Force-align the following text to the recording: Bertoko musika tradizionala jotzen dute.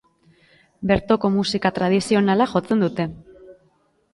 Bertoko 0.91 1.31
musika 1.35 1.71
tradizionala 1.75 2.49
jotzen 2.55 2.83
dute. 2.87 3.07